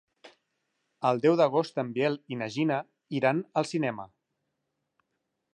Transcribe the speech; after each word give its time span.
El 1.09 1.21
deu 1.25 1.35
d'agost 1.41 1.77
en 1.83 1.91
Biel 1.99 2.17
i 2.37 2.39
na 2.41 2.49
Gina 2.57 2.81
iran 3.21 3.45
al 3.63 3.71
cinema. 3.77 4.11